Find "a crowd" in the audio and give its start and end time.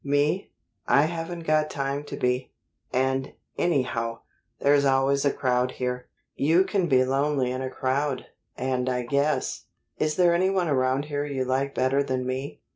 5.25-5.73, 7.61-8.25